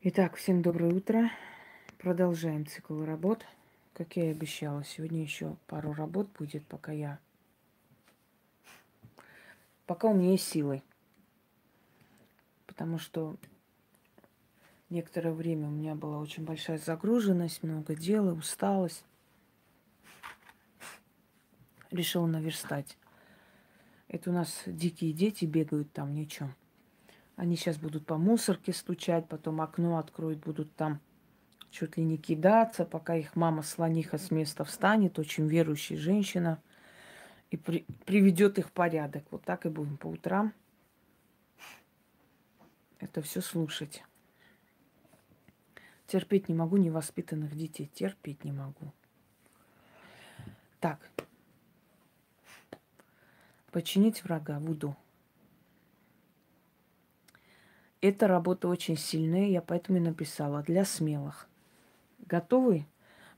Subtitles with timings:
[0.00, 1.28] Итак, всем доброе утро.
[1.98, 3.44] Продолжаем цикл работ.
[3.94, 7.18] Как я и обещала, сегодня еще пару работ будет, пока я...
[9.86, 10.84] Пока у меня есть силы.
[12.68, 13.36] Потому что
[14.88, 19.04] некоторое время у меня была очень большая загруженность, много дела, усталость.
[21.90, 22.96] Решила наверстать.
[24.06, 26.50] Это у нас дикие дети бегают там, ничего.
[27.38, 30.98] Они сейчас будут по мусорке стучать, потом окно откроют, будут там
[31.70, 36.60] чуть ли не кидаться, пока их мама слониха с места встанет, очень верующая женщина,
[37.52, 39.22] и при, приведет их в порядок.
[39.30, 40.52] Вот так и будем по утрам
[42.98, 44.02] это все слушать.
[46.08, 47.86] Терпеть не могу невоспитанных детей.
[47.86, 48.92] Терпеть не могу.
[50.80, 51.08] Так.
[53.70, 54.96] Починить врага Вуду.
[58.00, 61.48] Эта работа очень сильная, я поэтому и написала, для смелых.
[62.26, 62.86] Готовы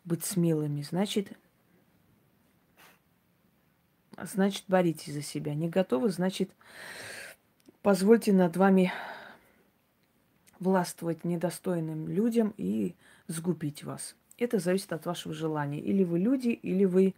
[0.04, 1.32] быть смелыми, значит,
[4.18, 5.54] значит, боритесь за себя.
[5.54, 6.50] Не готовы, значит,
[7.80, 8.92] позвольте над вами
[10.58, 12.94] властвовать недостойным людям и
[13.28, 14.14] сгубить вас.
[14.36, 15.80] Это зависит от вашего желания.
[15.80, 17.14] Или вы люди, или вы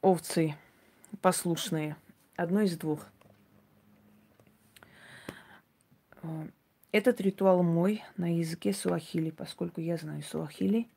[0.00, 0.54] овцы
[1.20, 1.96] послушные.
[2.36, 3.08] Одно из двух–
[6.09, 6.09] Э,
[6.92, 10.88] этот ритуал мой на языке суахили, поскольку я знаю суахили.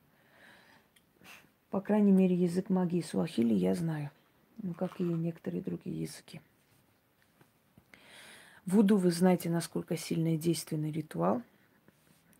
[1.70, 4.10] По крайней мере, язык магии суахили я знаю.
[4.62, 6.42] Ну, как и некоторые другие языки.
[8.66, 11.42] Вуду, вы знаете, насколько сильный и действенный ритуал.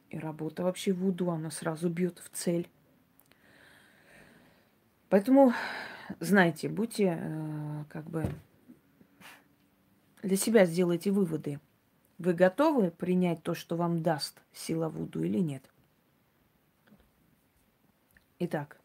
[0.10, 2.68] И работа вообще вуду, она сразу бьет в цель.
[5.10, 5.54] Поэтому,
[6.20, 8.26] знаете, будьте э, как бы
[10.22, 11.60] для себя сделайте выводы–
[12.24, 15.70] вы готовы принять то, что вам даст сила Вуду или нет?
[18.40, 18.80] Итак,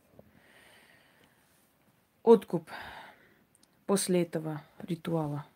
[2.24, 2.68] откуп
[3.86, 5.46] после этого ритуала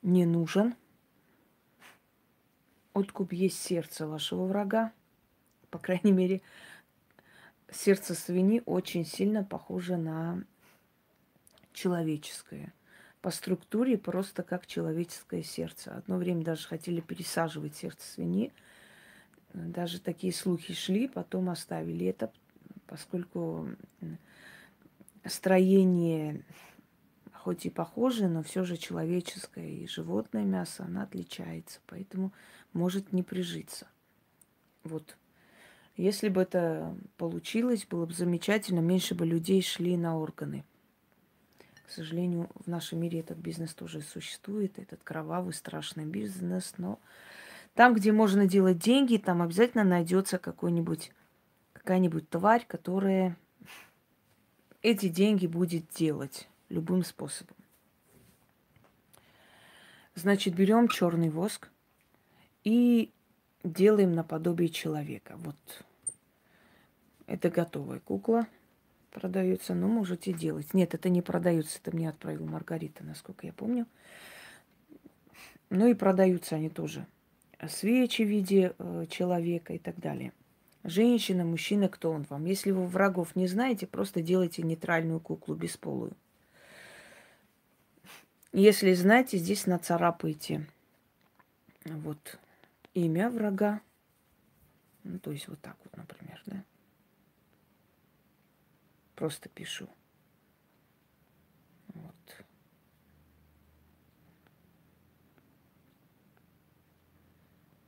[0.00, 0.74] не нужен.
[2.94, 4.90] Откуп есть сердце вашего врага.
[5.68, 6.40] По крайней мере,
[7.70, 10.42] сердце свиньи очень сильно похоже на
[11.74, 12.72] человеческое
[13.26, 15.92] по структуре просто как человеческое сердце.
[15.96, 18.52] Одно время даже хотели пересаживать сердце свиньи.
[19.52, 22.30] Даже такие слухи шли, потом оставили это,
[22.86, 23.70] поскольку
[25.24, 26.44] строение
[27.32, 32.32] хоть и похоже, но все же человеческое и животное мясо, она отличается, поэтому
[32.72, 33.88] может не прижиться.
[34.84, 35.16] Вот.
[35.96, 40.64] Если бы это получилось, было бы замечательно, меньше бы людей шли на органы–
[41.86, 46.98] к сожалению, в нашем мире этот бизнес тоже существует, этот кровавый, страшный бизнес, но
[47.74, 51.12] там, где можно делать деньги, там обязательно найдется какой-нибудь,
[51.72, 53.36] какая-нибудь тварь, которая
[54.82, 57.56] эти деньги будет делать любым способом.
[60.14, 61.68] Значит, берем черный воск
[62.64, 63.12] и
[63.62, 65.36] делаем наподобие человека.
[65.36, 65.84] Вот
[67.26, 68.46] это готовая кукла
[69.16, 70.74] продается, но можете делать.
[70.74, 73.86] Нет, это не продается, это мне отправила Маргарита, насколько я помню.
[75.70, 77.06] Ну и продаются они тоже.
[77.66, 80.34] Свечи в виде э, человека и так далее.
[80.84, 82.44] Женщина, мужчина, кто он вам.
[82.44, 86.12] Если вы врагов не знаете, просто делайте нейтральную куклу бесполую.
[88.52, 90.66] Если знаете, здесь нацарапайте
[91.86, 92.38] вот
[92.92, 93.80] имя врага.
[95.04, 96.62] Ну, то есть вот так вот, например, да.
[99.16, 99.88] Просто пишу.
[101.94, 102.14] Вот.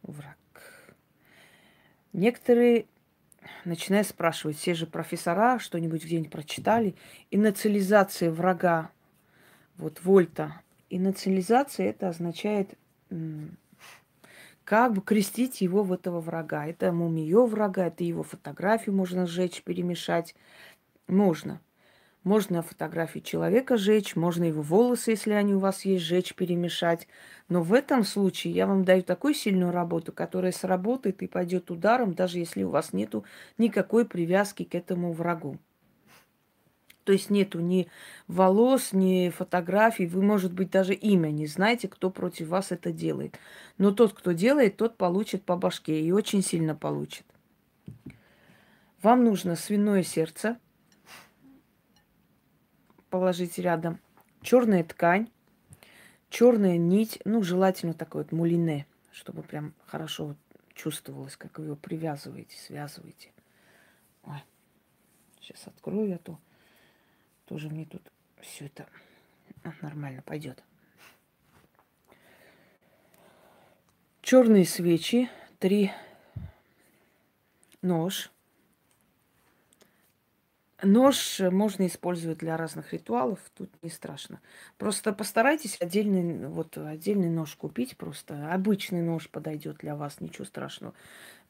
[0.02, 0.36] Враг.
[2.14, 2.86] Некоторые
[3.66, 6.94] начинают спрашивать, все же профессора что-нибудь где-нибудь прочитали.
[7.30, 8.90] Инициализация врага,
[9.76, 10.62] вот вольта.
[10.88, 12.74] Инициализация это означает
[14.64, 16.66] как бы крестить его в этого врага.
[16.66, 20.34] Это мумиё врага, это его фотографию можно сжечь, перемешать.
[21.08, 21.60] Можно.
[22.22, 27.08] Можно фотографии человека сжечь, можно его волосы, если они у вас есть, сжечь, перемешать.
[27.48, 32.12] Но в этом случае я вам даю такую сильную работу, которая сработает и пойдет ударом,
[32.12, 33.24] даже если у вас нету
[33.56, 35.56] никакой привязки к этому врагу.
[37.04, 37.88] То есть нету ни
[38.26, 40.06] волос, ни фотографий.
[40.06, 43.38] Вы, может быть, даже имя не знаете, кто против вас это делает.
[43.78, 47.24] Но тот, кто делает, тот получит по башке и очень сильно получит.
[49.00, 50.58] Вам нужно свиное сердце–
[53.10, 54.00] положить рядом.
[54.42, 55.30] Черная ткань,
[56.30, 60.36] черная нить, ну, желательно такой вот мулине, чтобы прям хорошо
[60.74, 63.32] чувствовалось, как вы его привязываете, связываете.
[64.24, 64.42] Ой,
[65.40, 66.38] сейчас открою эту.
[67.46, 68.02] Тоже мне тут
[68.40, 68.86] все это
[69.64, 70.62] а, нормально пойдет.
[74.22, 75.90] Черные свечи, три
[77.82, 78.30] нож.
[80.82, 84.40] Нож можно использовать для разных ритуалов, тут не страшно.
[84.76, 90.94] Просто постарайтесь отдельный, вот, отдельный нож купить, просто обычный нож подойдет для вас, ничего страшного.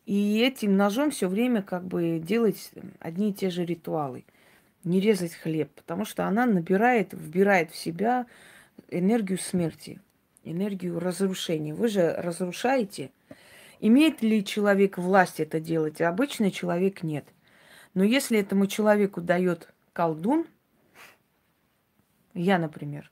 [0.06, 2.70] И этим ножом все время как бы делать
[3.00, 4.24] одни и те же ритуалы.
[4.84, 8.24] Не резать хлеб, потому что она набирает, вбирает в себя
[8.88, 10.00] энергию смерти,
[10.42, 11.74] энергию разрушения.
[11.74, 13.10] Вы же разрушаете.
[13.80, 16.00] Имеет ли человек власть это делать?
[16.00, 17.26] Обычный человек нет.
[17.98, 20.46] Но если этому человеку дает колдун,
[22.32, 23.10] я, например,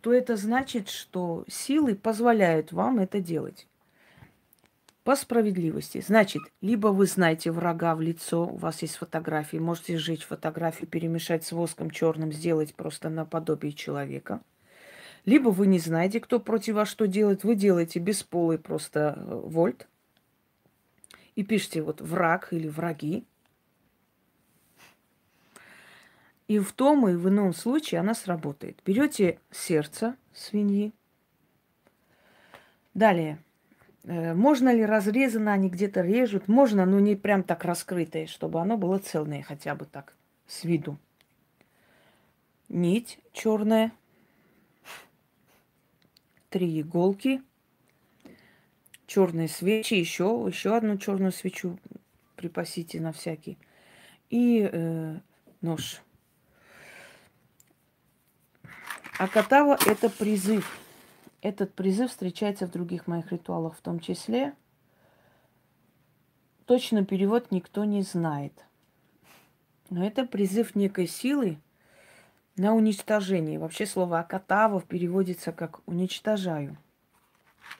[0.00, 3.68] то это значит, что силы позволяют вам это делать.
[5.04, 6.00] По справедливости.
[6.00, 11.44] Значит, либо вы знаете врага в лицо, у вас есть фотографии, можете сжечь фотографию, перемешать
[11.44, 14.40] с воском черным, сделать просто наподобие человека.
[15.26, 19.88] Либо вы не знаете, кто против вас что делает, вы делаете бесполый просто э, вольт
[21.36, 23.26] и пишите вот враг или враги.
[26.48, 28.80] И в том и в ином случае она сработает.
[28.84, 30.92] Берете сердце свиньи.
[32.94, 33.38] Далее.
[34.04, 36.48] Э, можно ли разрезано, они где-то режут?
[36.48, 40.14] Можно, но не прям так раскрытое, чтобы оно было целое хотя бы так,
[40.46, 40.98] с виду.
[42.68, 43.92] Нить черная.
[46.50, 47.42] Три иголки.
[49.06, 51.78] Черные свечи, еще, еще одну черную свечу
[52.36, 53.58] припасите на всякий.
[54.30, 55.18] И э,
[55.60, 56.02] нож.
[59.18, 60.78] А катава– это призыв.
[61.42, 64.54] Этот призыв встречается в других моих ритуалах в том числе.
[66.64, 68.52] Точно перевод никто не знает.
[69.90, 71.58] Но это призыв некой силы
[72.56, 73.58] на уничтожение.
[73.58, 76.78] Вообще слово «акатава» переводится как «уничтожаю».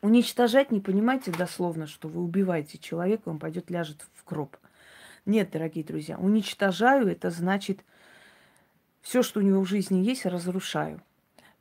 [0.01, 4.57] Уничтожать не понимайте дословно, что вы убиваете человека, он пойдет ляжет в гроб.
[5.25, 7.85] Нет, дорогие друзья, уничтожаю это значит
[9.01, 11.01] все, что у него в жизни есть, разрушаю.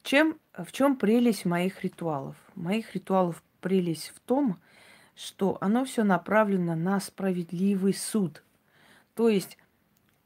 [0.03, 2.35] Чем, в чем прелесть моих ритуалов?
[2.55, 4.59] Моих ритуалов прелесть в том,
[5.15, 8.43] что оно все направлено на справедливый суд.
[9.13, 9.57] То есть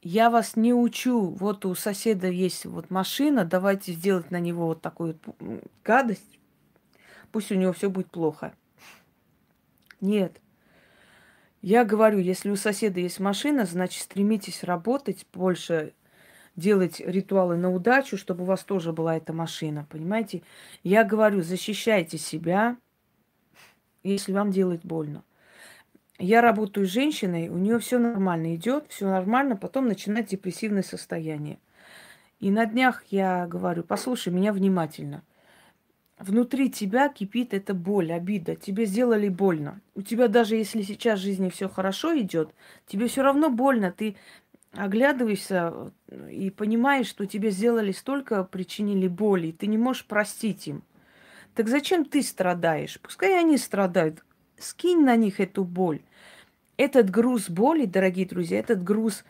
[0.01, 4.81] я вас не учу, вот у соседа есть вот машина, давайте сделать на него вот
[4.81, 6.39] такую вот гадость,
[7.31, 8.53] пусть у него все будет плохо.
[9.99, 10.39] Нет.
[11.61, 15.93] Я говорю, если у соседа есть машина, значит, стремитесь работать больше,
[16.55, 20.41] делать ритуалы на удачу, чтобы у вас тоже была эта машина, понимаете?
[20.83, 22.77] Я говорю, защищайте себя,
[24.03, 25.23] если вам делать больно.
[26.17, 31.59] Я работаю с женщиной, у нее все нормально идет, все нормально, потом начинает депрессивное состояние.
[32.39, 35.23] И на днях я говорю, послушай меня внимательно.
[36.17, 38.55] Внутри тебя кипит эта боль, обида.
[38.55, 39.81] Тебе сделали больно.
[39.95, 42.51] У тебя даже если сейчас в жизни все хорошо идет,
[42.87, 43.91] тебе все равно больно.
[43.91, 44.15] Ты
[44.77, 50.67] оглядываешься э, и понимаешь, что тебе сделали столько, причинили боли, и ты не можешь простить
[50.67, 50.83] им.
[51.53, 52.99] Так зачем ты страдаешь?
[53.01, 54.23] Пускай они страдают.
[54.57, 56.01] Скинь на них эту боль.
[56.77, 59.23] Этот груз боли, дорогие друзья, этот груз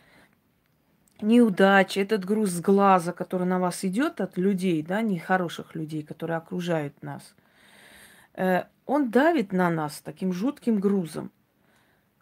[1.20, 7.00] неудачи, этот груз глаза, который на вас идет от людей, да, нехороших людей, которые окружают
[7.02, 7.34] нас,
[8.34, 11.30] э, он давит на нас таким жутким грузом.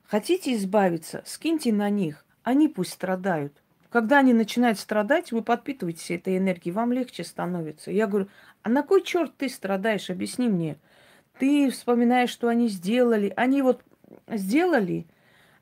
[0.06, 2.24] Хотите избавиться, скиньте на них.
[2.44, 3.52] Они пусть страдают.
[3.90, 7.90] Когда они начинают страдать, вы подпитываетесь этой энергией, вам легче становится.
[7.90, 8.28] Я говорю,
[8.62, 10.10] а на кой черт ты страдаешь?
[10.10, 10.76] Объясни мне.
[11.38, 13.32] Ты вспоминаешь, что они сделали.
[13.36, 13.82] Они вот
[14.28, 15.06] сделали,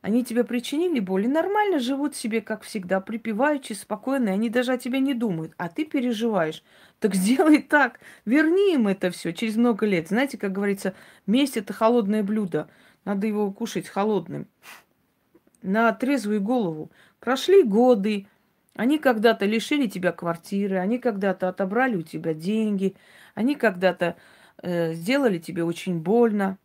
[0.01, 4.79] они тебе причинили боль и нормально живут себе, как всегда, припеваючи, спокойно, они даже о
[4.79, 6.65] тебе не думают, а ты переживаешь.
[6.99, 10.09] Так сделай так, верни им это все через много лет.
[10.09, 10.95] Знаете, как говорится,
[11.27, 12.69] месть это холодное блюдо,
[13.05, 14.49] надо его кушать холодным
[15.62, 16.90] на трезвую голову.
[17.21, 18.26] Прошли годы,
[18.75, 22.95] они когда-то лишили тебя квартиры, они когда-то отобрали у тебя деньги,
[23.35, 24.16] они когда-то
[24.62, 26.59] э, сделали тебе очень больно.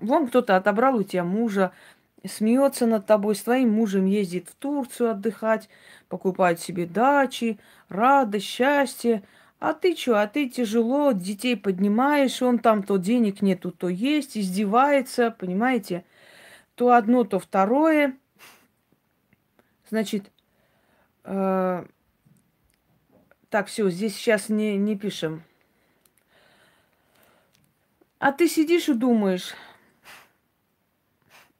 [0.00, 1.72] Вон кто-то отобрал у тебя мужа,
[2.24, 5.68] смеется над тобой, с твоим мужем ездит в Турцию отдыхать,
[6.08, 9.22] покупает себе дачи, радость, счастье.
[9.58, 14.36] А ты что, а ты тяжело, детей поднимаешь, он там то денег нету, то есть,
[14.36, 16.04] издевается, понимаете?
[16.76, 18.16] То одно, то второе.
[19.90, 20.30] Значит,
[21.24, 21.84] э,
[23.50, 25.42] так, все, здесь сейчас не, не пишем.
[28.18, 29.54] А ты сидишь и думаешь,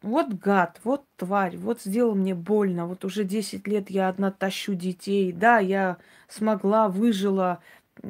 [0.03, 4.75] Вот гад, вот тварь, вот сделал мне больно, вот уже 10 лет я одна тащу
[4.75, 5.33] детей.
[5.33, 5.97] Да, я
[6.29, 7.61] смогла, выжила,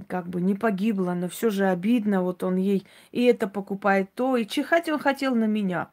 [0.08, 4.36] как бы не погибла, но все же обидно, вот он ей и это покупает, то,
[4.36, 5.88] и чихать он хотел на меня.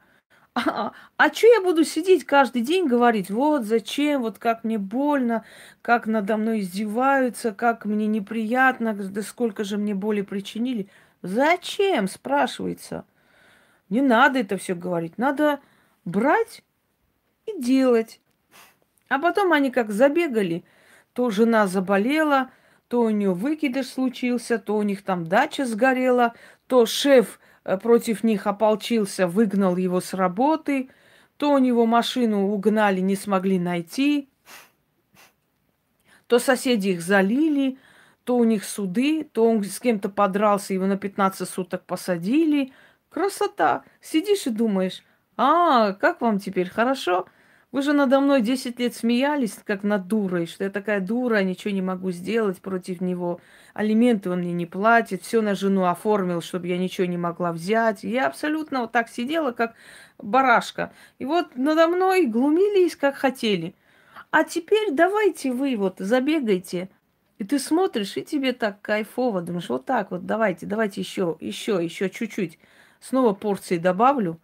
[0.54, 5.44] А, а что я буду сидеть каждый день говорить, вот зачем, вот как мне больно,
[5.82, 10.88] как надо мной издеваются, как мне неприятно, да сколько же мне боли причинили.
[11.22, 13.04] Зачем, спрашивается.
[13.88, 15.58] Не надо это все говорить, надо
[16.04, 16.62] брать
[17.46, 18.20] и делать.
[19.08, 20.64] А потом они как забегали,
[21.14, 22.50] то жена заболела,
[22.88, 26.34] то у нее выкидыш случился, то у них там дача сгорела,
[26.68, 30.90] то шеф против них ополчился, выгнал его с работы,
[31.36, 34.28] то у него машину угнали, не смогли найти,
[36.26, 37.78] то соседи их залили,
[38.24, 42.72] то у них суды, то он с кем-то подрался, его на 15 суток посадили.
[43.10, 43.84] Красота!
[44.00, 45.02] Сидишь и думаешь,
[45.36, 47.26] а, как вам теперь, хорошо?
[47.74, 51.74] Вы же надо мной 10 лет смеялись, как над дурой, что я такая дура, ничего
[51.74, 53.40] не могу сделать против него.
[53.72, 58.04] Алименты он мне не платит, все на жену оформил, чтобы я ничего не могла взять.
[58.04, 59.74] Я абсолютно вот так сидела, как
[60.18, 60.92] барашка.
[61.18, 63.74] И вот надо мной глумились, как хотели.
[64.30, 66.90] А теперь давайте вы вот забегайте.
[67.38, 71.84] И ты смотришь, и тебе так кайфово, думаешь, вот так вот, давайте, давайте еще, еще,
[71.84, 72.60] еще чуть-чуть.
[73.00, 74.38] Снова порции добавлю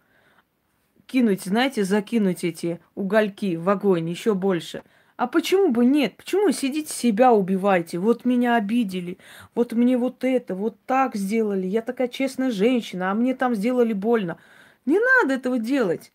[1.11, 4.81] кинуть, знаете, закинуть эти угольки в огонь еще больше.
[5.17, 6.15] А почему бы нет?
[6.15, 7.99] Почему сидите себя убиваете?
[7.99, 9.17] Вот меня обидели,
[9.53, 11.67] вот мне вот это, вот так сделали.
[11.67, 14.37] Я такая честная женщина, а мне там сделали больно.
[14.85, 16.11] Не надо этого делать.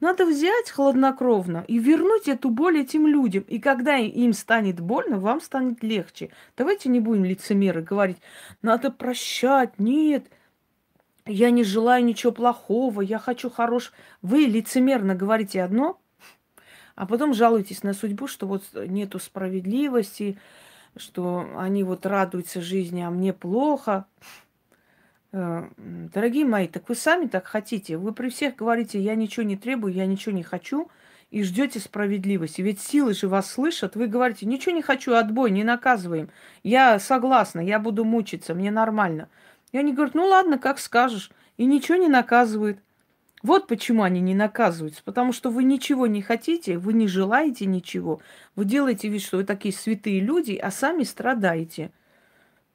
[0.00, 3.44] Надо взять хладнокровно и вернуть эту боль этим людям.
[3.48, 6.30] И когда им станет больно, вам станет легче.
[6.56, 8.18] Давайте не будем лицемеры говорить,
[8.62, 9.78] надо прощать.
[9.78, 10.26] Нет,
[11.28, 13.92] я не желаю ничего плохого, я хочу хорош.
[14.22, 16.00] Вы лицемерно говорите одно,
[16.94, 20.38] а потом жалуетесь на судьбу, что вот нету справедливости,
[20.96, 24.06] что они вот радуются жизни, а мне плохо.
[25.32, 27.96] Э, дорогие мои, так вы сами так хотите.
[27.96, 30.90] Вы при всех говорите, я ничего не требую, я ничего не хочу,
[31.30, 32.62] и ждете справедливости.
[32.62, 33.96] Ведь силы же вас слышат.
[33.96, 36.30] Вы говорите, ничего не хочу, отбой, не наказываем.
[36.62, 39.28] Я согласна, я буду мучиться, мне нормально.
[39.72, 41.30] И они говорят, ну ладно, как скажешь.
[41.56, 42.78] И ничего не наказывают.
[43.42, 45.02] Вот почему они не наказываются.
[45.04, 48.20] Потому что вы ничего не хотите, вы не желаете ничего.
[48.56, 51.92] Вы делаете вид, что вы такие святые люди, а сами страдаете.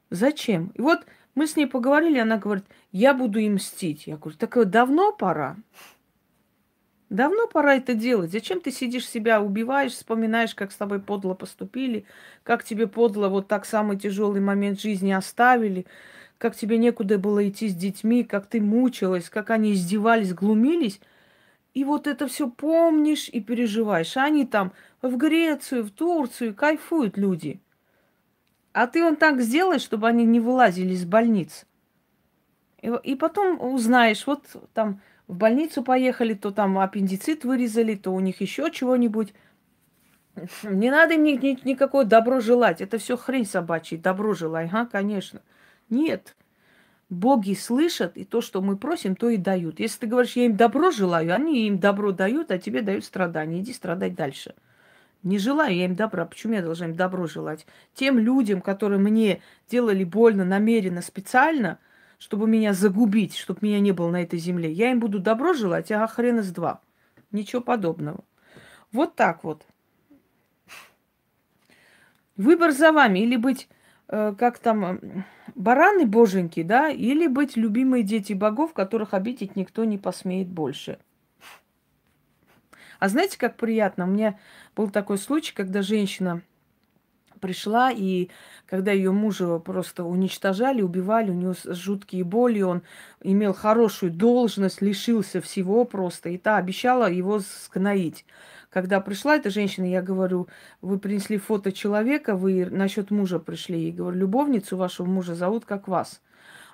[0.10, 0.72] Зачем?
[0.76, 4.08] И вот мы с ней поговорили, она говорит, я буду им мстить.
[4.08, 5.58] Я говорю, так давно пора.
[7.10, 8.32] Давно пора это делать.
[8.32, 12.06] Зачем ты сидишь себя, убиваешь, вспоминаешь, как с тобой подло поступили,
[12.44, 15.86] как тебе подло вот так самый тяжелый момент жизни оставили,
[16.38, 21.00] как тебе некуда было идти с детьми, как ты мучилась, как они издевались, глумились.
[21.74, 24.16] И вот это все помнишь и переживаешь.
[24.18, 27.60] А они там в Грецию, в Турцию кайфуют люди.
[28.74, 31.66] А ты он так сделай, чтобы они не вылазили из больниц.
[32.82, 38.20] И, и потом узнаешь, вот там в больницу поехали, то там аппендицит вырезали, то у
[38.20, 39.34] них еще чего-нибудь.
[40.64, 42.82] Не надо им ни, ни, никакое добро желать.
[42.82, 43.98] Это все хрень собачья.
[43.98, 45.42] Добро желай, ага, конечно.
[45.94, 46.36] Нет.
[47.10, 49.80] Боги слышат, и то, что мы просим, то и дают.
[49.80, 53.60] Если ты говоришь, я им добро желаю, они им добро дают, а тебе дают страдания.
[53.60, 54.56] Иди страдать дальше.
[55.22, 56.26] Не желаю я им добра.
[56.26, 57.68] Почему я должна им добро желать?
[57.94, 61.78] Тем людям, которые мне делали больно намеренно, специально,
[62.18, 65.92] чтобы меня загубить, чтобы меня не было на этой земле, я им буду добро желать,
[65.92, 66.82] а хрен из два.
[67.32, 68.24] Ничего подобного.
[68.92, 69.64] Вот так вот.
[72.36, 73.20] Выбор за вами.
[73.20, 73.70] Или быть
[74.08, 80.50] как там, бараны боженьки, да, или быть любимые дети богов, которых обидеть никто не посмеет
[80.50, 81.00] больше.
[83.00, 84.06] А знаете, как приятно?
[84.06, 84.40] У меня
[84.76, 86.42] был такой случай, когда женщина
[87.42, 88.30] пришла, и
[88.66, 92.84] когда ее мужа просто уничтожали, убивали, у него жуткие боли, он
[93.22, 98.26] имел хорошую должность, лишился всего просто, и та обещала его сгноить.
[98.74, 100.48] Когда пришла эта женщина, я говорю,
[100.82, 103.90] вы принесли фото человека, вы насчет мужа пришли.
[103.90, 106.22] И говорю, любовницу вашего мужа зовут как вас.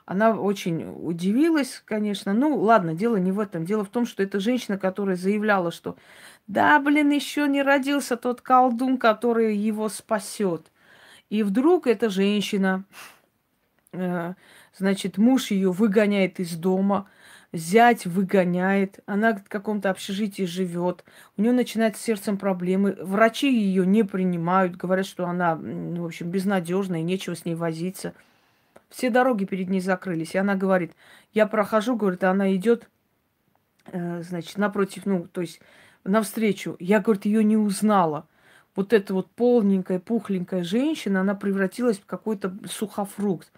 [0.06, 2.32] Она очень удивилась, конечно.
[2.32, 3.65] Ну, ладно, дело не в этом.
[3.65, 5.98] Дело в том, что это женщина, которая заявляла, что
[6.48, 10.72] да, блин, еще не родился тот колдун, который его спасет.
[11.29, 12.86] И вдруг эта женщина,
[13.91, 14.36] э,
[14.74, 17.10] значит, муж ее выгоняет из дома,
[17.51, 21.03] зять выгоняет, она в каком-то общежитии живет,
[21.38, 26.29] у нее начинают с сердцем проблемы, врачи ее не принимают, говорят, что она, в общем,
[26.29, 28.13] безнадежная, нечего с ней возиться.
[28.89, 30.94] Все дороги перед ней закрылись, и она говорит,
[31.34, 32.89] я прохожу, говорит, она идет
[33.86, 35.60] э, значит, напротив, ну, то есть
[36.03, 36.75] навстречу.
[36.79, 38.27] Я, говорит, ее не узнала.
[38.75, 43.51] Вот эта вот полненькая, пухленькая женщина, она превратилась в какой-то сухофрукт.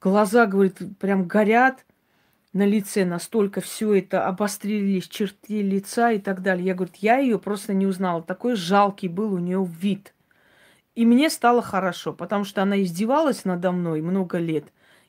[0.00, 1.84] Глаза, говорит, прям горят
[2.52, 6.66] на лице, настолько все это обострились, черты лица и так далее.
[6.66, 8.22] Я, говорю, я ее просто не узнала.
[8.22, 10.12] Такой жалкий был у нее вид.
[10.94, 14.66] И мне стало хорошо, потому что она издевалась надо мной много лет,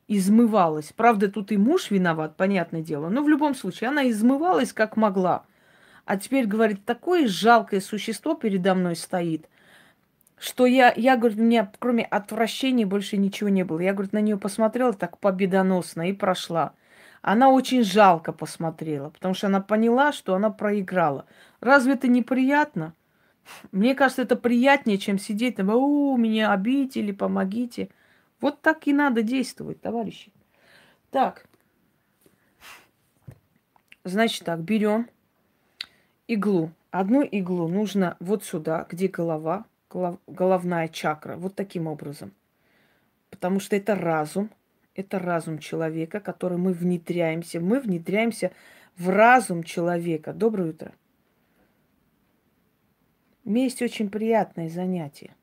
[0.07, 0.93] измывалась.
[0.95, 3.09] Правда, тут и муж виноват, понятное дело.
[3.09, 5.43] Но в любом случае, она измывалась как могла.
[6.05, 9.49] А теперь, говорит, такое жалкое существо передо мной стоит,
[10.37, 13.81] что я, я, говорю, у меня кроме отвращения больше ничего не было.
[13.81, 16.73] Я, говорит, на нее посмотрела так победоносно и прошла.
[17.23, 21.25] Она очень жалко посмотрела, потому что она поняла, что она проиграла.
[21.61, 22.93] Разве это неприятно?
[23.71, 27.87] Мне кажется, это приятнее, чем сидеть там, о, меня обидели, помогите.
[28.41, 30.33] Вот так и надо действовать, товарищи.
[31.11, 31.45] Так.
[34.03, 35.07] Значит так, берем
[36.27, 36.71] иглу.
[36.91, 42.33] Одну иглу нужно вот сюда, где голова, голов, головная чакра, вот таким образом.
[43.29, 44.49] Потому что это разум,
[44.95, 47.59] это разум человека, который мы внедряемся.
[47.59, 48.51] Мы внедряемся
[48.95, 50.33] в разум человека.
[50.33, 50.93] Доброе утро.
[53.45, 55.35] У меня есть очень приятное занятие.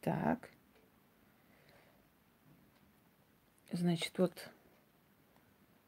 [0.00, 0.50] Так.
[3.70, 4.50] Значит, вот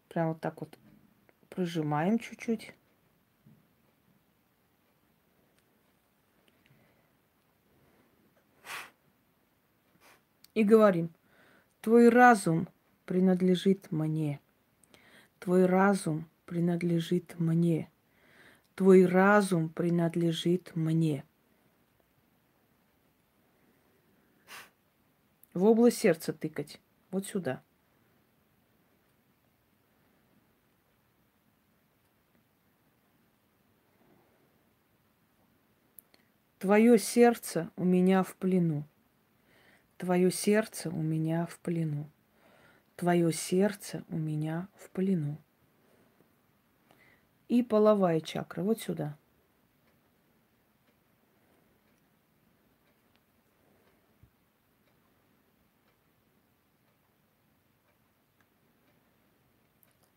[0.09, 0.79] прям вот так вот
[1.55, 2.75] Прожимаем чуть-чуть.
[10.55, 11.11] И говорим,
[11.81, 12.69] твой разум
[13.05, 14.41] принадлежит мне.
[15.41, 17.91] Твой разум принадлежит мне.
[18.77, 21.25] Твой разум принадлежит мне.
[25.53, 26.81] В область сердца тыкать.
[27.11, 27.63] Вот сюда.
[36.59, 38.85] Твое сердце у меня в плену.
[40.05, 42.11] Твое сердце у меня в плену.
[42.95, 45.39] Твое сердце у меня в плену.
[47.49, 49.17] И половая чакра вот сюда.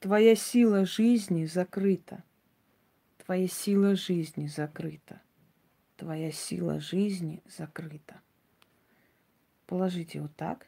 [0.01, 2.25] Твоя сила жизни закрыта.
[3.19, 5.21] Твоя сила жизни закрыта
[5.97, 8.21] твоя сила жизни закрыта.
[9.67, 10.65] Положите вот так.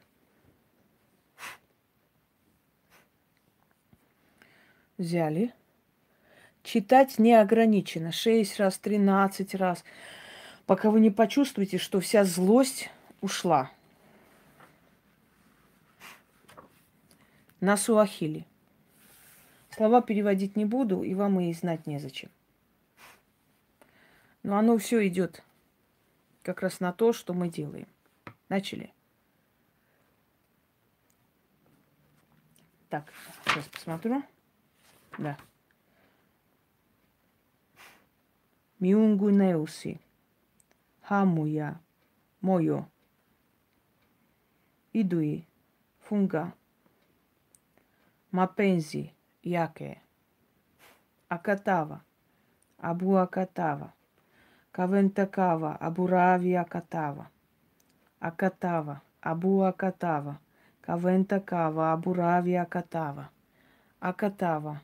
[4.97, 5.53] Взяли.
[6.63, 8.11] Читать не ограничено.
[8.11, 9.85] 6 раз, 13 раз.
[10.65, 12.89] Пока вы не почувствуете, что вся злость
[13.21, 13.71] ушла.
[17.61, 18.45] На суахили.
[19.71, 22.29] Слова переводить не буду, и вам и знать незачем.
[24.43, 25.41] Но оно все идет
[26.43, 27.87] как раз на то, что мы делаем.
[28.49, 28.91] Начали.
[32.89, 33.13] Так,
[33.45, 34.23] сейчас посмотрю.
[35.19, 35.37] Да.
[38.79, 39.99] Miungu neusi.
[41.01, 41.79] Hamuya.
[42.41, 42.85] Moyo.
[44.93, 45.45] Idui.
[45.99, 46.53] Funga.
[48.31, 50.01] Mapenzi yake.
[51.29, 52.01] Akatava.
[52.81, 53.93] Abu akatava.
[54.71, 57.29] Кавентакава, Абурави Акатава.
[58.19, 60.35] Акатава, Абу Акатава.
[60.81, 63.25] Кавентакава, Абурави Акатава.
[63.99, 64.79] Акатава,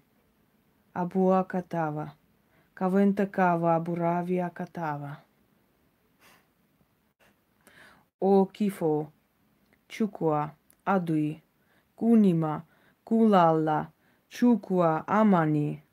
[0.93, 2.11] Абу Акатава.
[2.73, 5.15] Кавентакава, Абурави Акатава.
[8.21, 9.07] О Кифо,
[9.87, 10.49] Чукуа,
[10.85, 11.41] Адуи,
[11.95, 12.61] Кунима,
[13.03, 13.87] Кулалла,
[14.29, 15.83] Чукуа, Амани,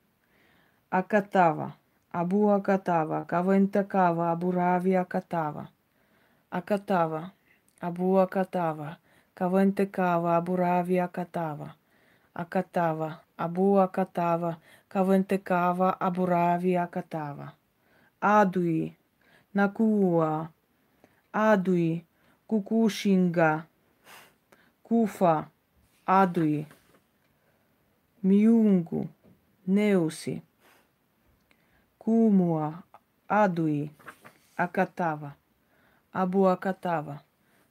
[0.90, 1.72] Акатава.
[2.12, 5.68] Абу Акатава, Кавентакава, Абурави Акатава.
[6.52, 7.30] Акатава,
[7.80, 8.96] Абу Акатава,
[9.34, 11.74] Кавентакава, Абурави Акатава.
[12.34, 14.56] Акатава, Абу Акатава,
[14.88, 17.52] Кавентакава, Абурави Акатава.
[18.20, 18.96] Адуи,
[19.54, 20.48] Накуа,
[21.32, 22.04] Адуи,
[22.46, 23.64] Кукушинга,
[24.82, 25.46] Куфа,
[26.04, 26.66] Адуи,
[28.22, 29.08] Миунгу,
[29.66, 30.42] Неуси.
[31.98, 32.82] Кумуа,
[33.28, 33.90] Адуи,
[34.56, 35.32] Акатава,
[36.12, 37.20] Абу Акатава,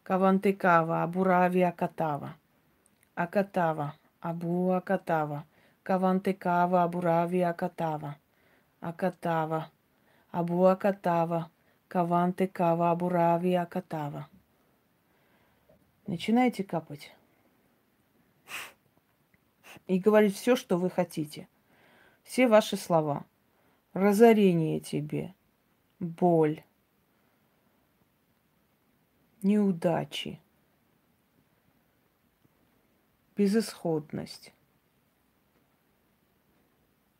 [0.03, 2.33] Кавантекава, Абурави Акатава,
[3.15, 5.43] Акатава, Абу Акатава,
[5.83, 8.15] Кавантекава, Абурави Акатава,
[8.81, 9.69] Акатава,
[10.31, 11.49] Абу Акатава,
[11.87, 14.27] Кавантекава, Абурави Акатава.
[16.07, 17.11] Начинайте капать.
[19.87, 21.47] и говорить все, что вы хотите.
[22.23, 23.25] Все ваши слова.
[23.93, 25.33] Разорение тебе,
[25.99, 26.63] боль,
[29.43, 30.39] неудачи,
[33.35, 34.53] безысходность,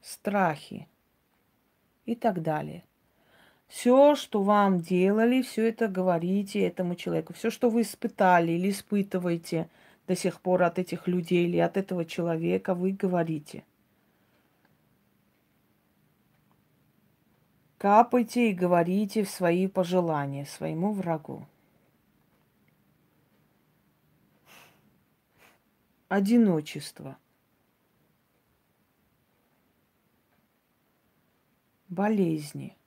[0.01, 0.87] страхи
[2.05, 2.83] и так далее.
[3.67, 7.33] Все, что вам делали, все это говорите этому человеку.
[7.33, 9.69] Все, что вы испытали или испытываете
[10.07, 13.63] до сих пор от этих людей или от этого человека, вы говорите.
[17.77, 21.47] Капайте и говорите свои пожелания своему врагу.
[26.11, 27.17] Одиночество.
[31.87, 32.77] Болезни.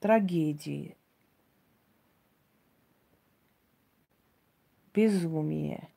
[0.00, 0.98] трагедии,
[4.92, 5.88] безумие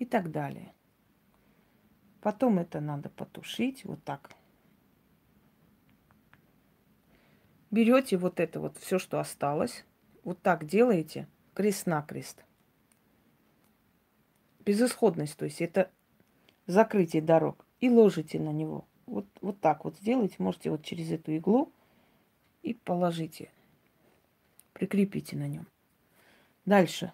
[0.00, 0.74] и так далее.
[2.20, 4.34] Потом это надо потушить вот так.
[7.70, 9.84] Берете вот это вот все, что осталось,
[10.24, 12.44] вот так делаете, крест-накрест.
[14.64, 15.90] Безысходность, то есть это
[16.66, 17.66] закрытие дорог.
[17.80, 18.86] И ложите на него.
[19.06, 20.36] Вот, вот так вот сделайте.
[20.38, 21.72] Можете вот через эту иглу
[22.62, 23.50] и положите.
[24.72, 25.66] Прикрепите на нем.
[26.64, 27.12] Дальше.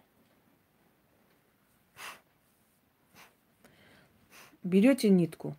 [4.62, 5.56] Берете нитку.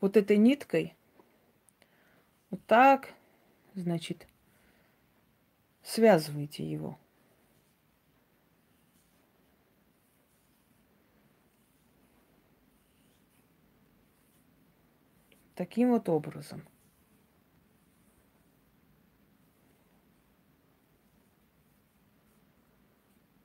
[0.00, 0.94] Вот этой ниткой
[2.54, 3.12] вот так,
[3.74, 4.28] значит,
[5.82, 6.96] связываете его.
[15.56, 16.62] Таким вот образом.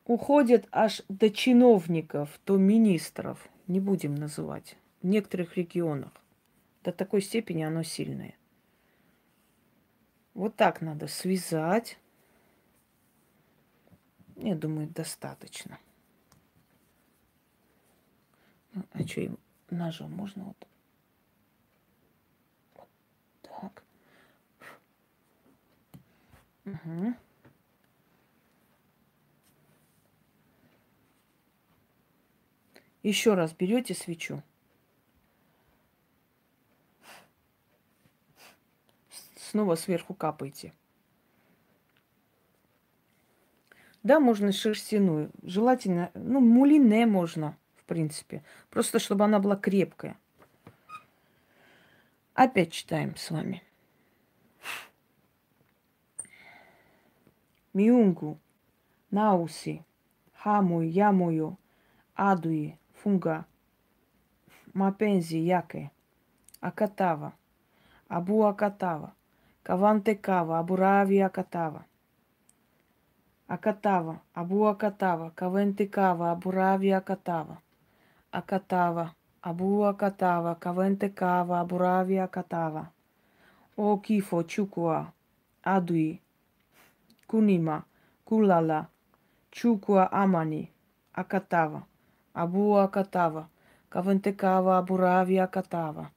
[0.05, 6.11] Уходят аж до чиновников, до министров, не будем называть, в некоторых регионах.
[6.83, 8.38] До такой степени оно сильное.
[10.39, 11.99] Вот так надо связать.
[14.37, 15.77] Я думаю, достаточно.
[18.71, 19.37] Ну, а что,
[19.69, 20.67] ножом можно вот
[23.41, 23.83] так.
[26.63, 27.15] Угу.
[33.03, 34.41] Еще раз берете свечу.
[39.49, 40.73] Снова сверху капаете.
[44.03, 45.31] Да, можно шерстяную.
[45.41, 48.43] Желательно, ну, мулине можно, в принципе.
[48.69, 50.19] Просто, чтобы она была крепкая.
[52.35, 53.63] Опять читаем с вами.
[57.73, 58.37] Miungu,
[59.11, 59.83] Nausi,
[60.45, 61.57] Hamui, Yamuyu,
[62.15, 63.45] Adui, Funga,
[64.75, 65.89] Mapenzi yake,
[66.61, 67.31] Akatava,
[68.07, 69.13] Abu Akatava,
[69.64, 71.84] Kavantekava, Aburavi Akatava.
[73.48, 77.56] Акатава, Абу Акатава, Кавентикава, Абурави Акатава.
[78.32, 82.88] Акатава, Abua katava, kavente kava, aburavia katava.
[83.76, 85.12] O kifo chukua,
[85.62, 86.20] adui,
[87.28, 87.84] kunima,
[88.24, 88.88] kulala,
[89.50, 90.72] chukua amani,
[91.12, 91.82] akatava.
[92.34, 93.48] Abua katava,
[93.90, 96.10] kavente kava, aburavia katava.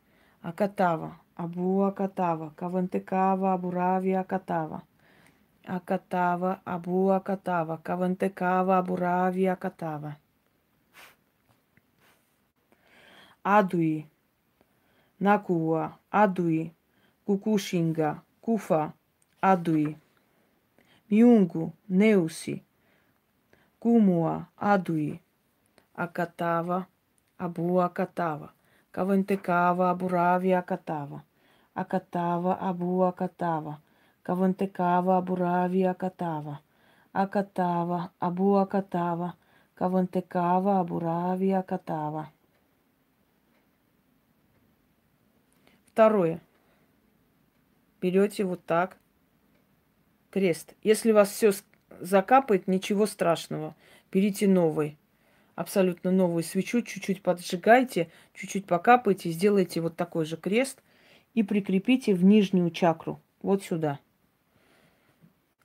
[0.44, 2.53] Akatava, Abu acatava.
[2.55, 4.81] Cavantecava, Aburavi acatava.
[5.67, 7.79] Acatava, Abu acatava.
[7.79, 10.17] Cavantecava, Aburavi acatava.
[13.43, 14.07] Adui.
[15.21, 16.73] Nakua, Adui.
[17.27, 18.95] Kukushinga, Kufa,
[19.43, 19.97] Adui.
[21.11, 22.63] miungu Neusi.
[23.81, 25.21] Kumua, Adui.
[25.97, 26.87] Acatava,
[27.37, 28.55] Abu acatava.
[28.93, 31.25] Cavantecava, Aburavi acatava.
[31.75, 33.81] Akatava, Abu Akatava,
[34.23, 36.61] Kavantekava, Aburavi Akatava,
[37.13, 39.35] Akatava, Abu Akatava,
[39.75, 42.29] Kavantekava, Aburavi Akatava.
[45.93, 46.41] Второе.
[48.01, 48.97] Берете вот так.
[50.31, 50.75] Крест.
[50.83, 51.53] Если вас все
[52.01, 53.77] закапает, ничего страшного.
[54.11, 54.97] Берите новый.
[55.55, 56.81] Абсолютно новую свечу.
[56.81, 59.31] Чуть-чуть поджигайте, чуть-чуть покапайте.
[59.31, 60.83] Сделайте вот такой же крест.
[61.35, 63.21] И прикрепите в нижнюю чакру.
[63.41, 63.99] Вот сюда.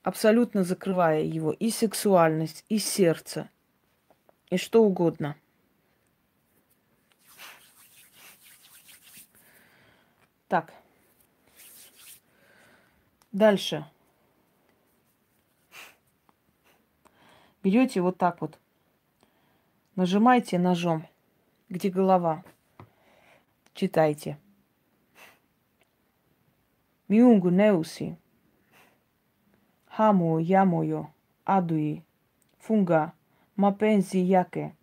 [0.03, 1.51] Абсолютно закрывая его.
[1.51, 3.49] И сексуальность, и сердце.
[4.49, 5.35] И что угодно.
[10.47, 10.73] Так.
[13.33, 13.85] Дальше.
[17.67, 18.57] Берете вот так вот,
[19.97, 21.05] нажимаете ножом,
[21.67, 22.45] где голова,
[23.73, 24.37] читайте.
[27.09, 28.15] Miungu neusi,
[29.85, 31.07] hamu yamoyo,
[31.45, 32.03] adui,
[32.59, 33.11] funga,
[34.13, 34.73] yake,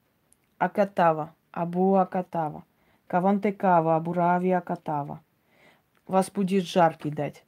[0.59, 2.63] акатава, абу акатава,
[3.07, 5.21] кавантекава, абурави акатава.
[6.09, 7.45] Вас будет жар кидать.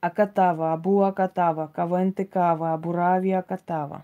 [0.00, 4.02] Акатава, абу акатава, кавантекава, абурави акатава.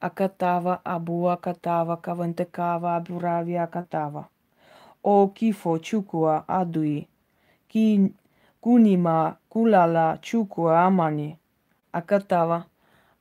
[0.00, 4.24] Акатава, абу акатава, кавантекава, абурави акатава.
[5.02, 7.08] О кифо чукуа адуи,
[7.70, 7.86] ки
[8.64, 9.18] кунима
[9.52, 11.30] кулала чукуа амани.
[11.98, 12.58] Акатава,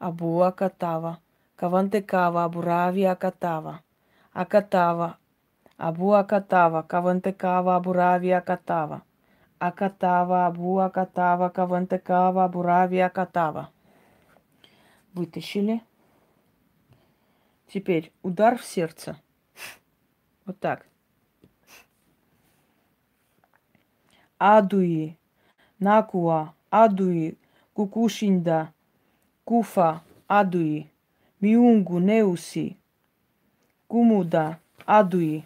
[0.08, 1.14] абу акатава,
[1.60, 3.80] Кавантекава, Абурави Акатава.
[4.34, 5.18] Акатава,
[5.78, 9.02] Абу Акатава, Кавантекава, Абурави Акатава.
[9.60, 13.68] Акатава, Абу Акатава, Кавантекава, Абурави Акатава.
[15.14, 15.82] Вытащили.
[17.68, 19.18] Теперь удар в сердце.
[20.46, 20.89] Вот так.
[24.40, 25.16] Адуи,
[25.80, 27.38] Накуа, Адуи,
[27.76, 28.72] Кукушинда,
[29.46, 30.90] Куфа, Адуи.
[31.42, 32.76] Miungu, Neusi,
[33.88, 35.44] Кумуда, Адуи,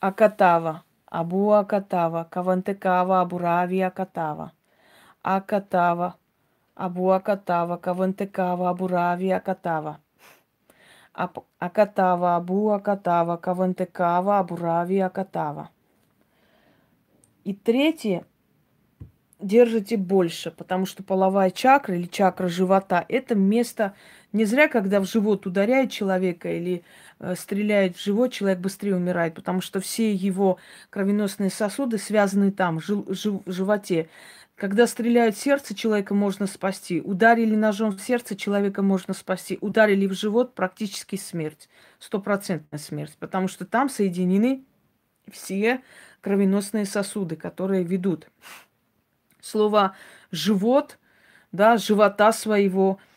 [0.00, 4.50] Акатава, Абу Акатава, Кавантекава, Абурави Акатава,
[5.22, 6.14] Акатава,
[6.74, 9.98] Абу Акатава, Кавантекава, Абурави Акатава.
[11.60, 15.68] Акатава, Абу Акатава, Кавантекава, Абурави Акатава.
[17.44, 18.24] И третье
[19.40, 23.94] держите больше, потому что половая чакра или чакра живота– это место
[24.32, 26.82] не зря, когда в живот ударяет человека или
[27.20, 30.58] э, стреляет в живот, человек быстрее умирает, потому что все его
[30.90, 34.08] кровеносные сосуды связаны там, в жив, животе.
[34.54, 37.00] Когда стреляют в сердце, человека можно спасти.
[37.00, 39.58] Ударили ножом в сердце, человека можно спасти.
[39.60, 41.68] Ударили в живот, практически смерть.
[41.98, 43.16] Стопроцентная смерть.
[43.18, 44.64] Потому что там соединены
[45.30, 45.82] все
[46.22, 48.28] кровеносные сосуды, которые ведут.
[49.46, 49.94] Слово
[50.30, 50.98] «живот»,
[51.52, 52.98] да, живота своего–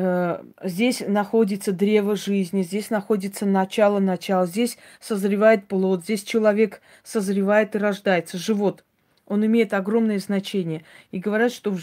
[0.00, 7.74] Э, здесь находится древо жизни, здесь находится начало начала, здесь созревает плод, здесь человек созревает
[7.74, 8.84] и рождается, живот.
[9.26, 10.84] Он имеет огромное значение.
[11.10, 11.80] И говорят, что в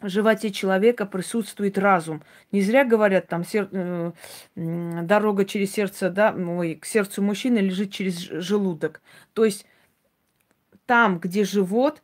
[0.00, 2.22] животе человека присутствует разум.
[2.52, 3.68] Не зря говорят, там сер...
[3.70, 4.12] Э,
[4.54, 9.02] дорога через сердце, да, ой, к сердцу мужчины лежит через желудок.
[9.34, 9.66] То есть
[10.86, 12.02] там, где живот,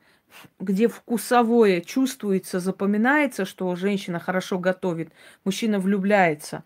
[0.58, 5.12] где вкусовое чувствуется, запоминается, что женщина хорошо готовит,
[5.44, 6.64] мужчина влюбляется,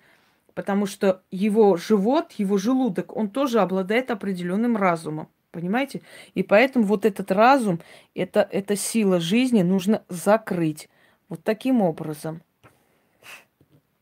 [0.54, 5.28] потому что его живот, его желудок, он тоже обладает определенным разумом.
[5.50, 6.02] Понимаете?
[6.34, 7.80] И поэтому вот этот разум,
[8.14, 10.90] это, это сила жизни нужно закрыть.
[11.30, 12.42] Вот таким образом.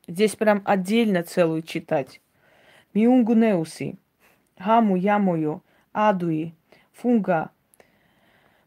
[0.08, 2.20] Здесь прям отдельно целую читать.
[2.92, 3.98] Миунгунеуси,
[4.58, 6.54] хаму ямую, адуи,
[6.92, 7.50] фунга,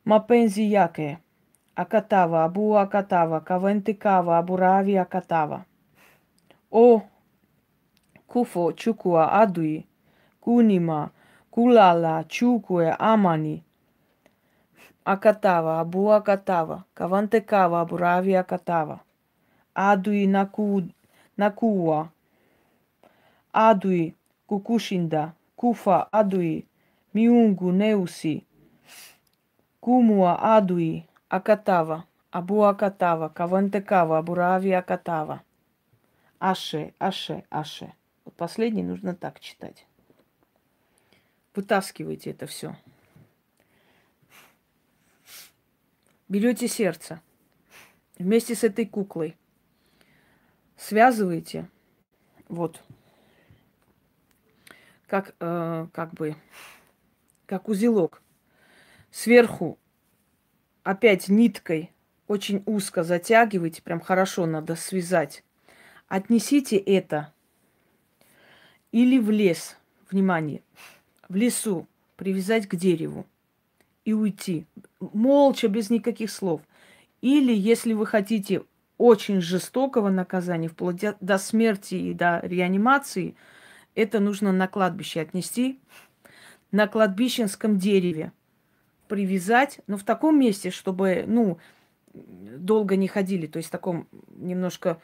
[0.07, 1.17] mapenzi yake.
[1.75, 5.65] Akatava abu akatava kaventikava aburavi akatava.
[6.71, 7.01] O
[8.27, 9.85] kufo chukua adui.
[10.41, 11.09] Kunima
[11.51, 13.63] kulala chukue amani.
[15.05, 18.99] Akatava abu akatava kavantekava aburavi akatava.
[19.75, 20.83] Adui naku,
[21.37, 22.09] nakua
[23.53, 24.13] adui
[24.47, 26.65] kukushinda kufa adui.
[27.13, 28.46] Miungu neusi
[29.87, 35.41] Кумуа Адуи Акатава, Абу Акатава, Кавантекава, Абурави Акатава.
[36.39, 37.93] Аше, Аше, Аше.
[38.25, 39.87] Вот последний нужно так читать.
[41.55, 42.75] Вытаскивайте это все.
[46.27, 47.21] Берете сердце
[48.19, 49.37] вместе с этой куклой.
[50.75, 51.69] Связываете
[52.49, 52.83] вот
[55.07, 56.35] как, э, как бы,
[57.45, 58.21] как узелок
[59.11, 59.77] сверху
[60.83, 61.91] опять ниткой
[62.27, 65.43] очень узко затягивайте, прям хорошо надо связать.
[66.07, 67.33] Отнесите это
[68.91, 69.77] или в лес,
[70.09, 70.61] внимание,
[71.27, 73.25] в лесу привязать к дереву
[74.05, 74.65] и уйти.
[74.99, 76.61] Молча, без никаких слов.
[77.21, 78.63] Или, если вы хотите
[78.97, 83.35] очень жестокого наказания, вплоть до смерти и до реанимации,
[83.95, 85.79] это нужно на кладбище отнести,
[86.71, 88.31] на кладбищенском дереве
[89.07, 91.57] привязать, но в таком месте, чтобы, ну,
[92.13, 94.99] долго не ходили, то есть в таком немножко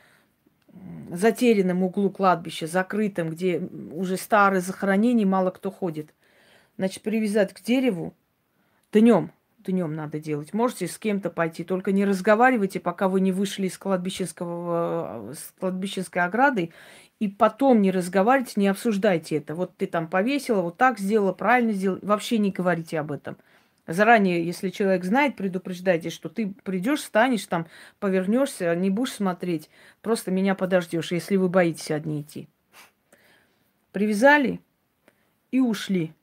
[1.12, 6.14] затерянном углу кладбища, закрытом, где уже старые захоронения, мало кто ходит.
[6.78, 8.16] Значит, привязать к дереву
[8.92, 10.54] днем, днем надо делать.
[10.54, 16.24] Можете с кем-то пойти, только не разговаривайте, пока вы не вышли из кладбищенского, с кладбищенской
[16.24, 16.72] ограды,
[17.20, 19.54] и потом не разговаривайте, не обсуждайте это.
[19.54, 22.00] Вот ты там повесила, вот так сделала, правильно сделала.
[22.02, 23.38] Вообще не говорите об этом.
[23.86, 27.68] Заранее, если человек знает, предупреждайте, что ты придешь, станешь там,
[28.00, 29.70] повернешься, не будешь смотреть,
[30.02, 32.48] просто меня подождешь, если вы боитесь одни идти.
[33.92, 34.62] Привязали
[35.52, 36.14] и ушли.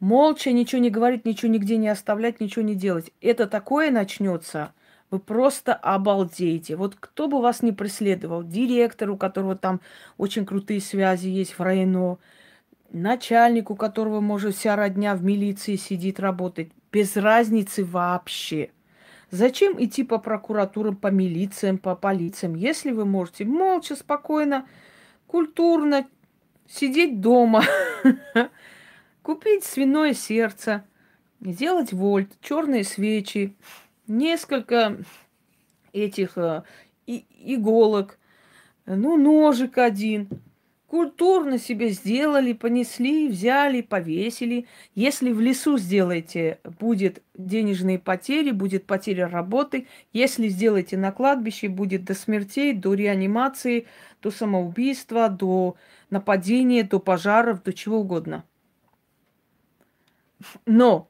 [0.00, 3.12] Молча ничего не говорить, ничего нигде не оставлять, ничего не делать.
[3.20, 4.72] Это такое начнется,
[5.10, 6.74] вы просто обалдеете.
[6.76, 9.80] Вот кто бы вас не преследовал, директор, у которого там
[10.16, 12.18] очень крутые связи есть в районо,
[12.90, 18.70] начальник, у которого, может, вся родня в милиции сидит, работать, без разницы вообще.
[19.32, 24.68] Зачем идти по прокуратурам, по милициям, по полициям, если вы можете молча, спокойно,
[25.26, 26.06] культурно
[26.68, 27.64] сидеть дома,
[29.22, 30.84] купить свиное сердце,
[31.40, 33.56] сделать вольт, черные свечи,
[34.06, 34.98] несколько
[35.92, 36.62] этих э,
[37.06, 38.20] иголок,
[38.86, 40.28] ну, ножик один–
[40.94, 44.68] Культурно себе сделали, понесли, взяли, повесили.
[44.94, 49.88] Если в лесу сделаете, будет денежные потери, будет потеря работы.
[50.12, 53.88] Если сделаете на кладбище, будет до смертей, до реанимации,
[54.22, 55.74] до самоубийства, до
[56.10, 58.44] нападения, до пожаров, до чего угодно.
[60.64, 61.08] Но